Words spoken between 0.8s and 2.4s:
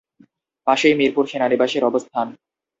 মিরপুর সেনানিবাসের অবস্থান।